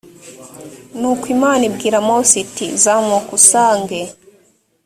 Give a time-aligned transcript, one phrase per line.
[0.99, 3.99] nuko imana ibwira mose iti zamuka usange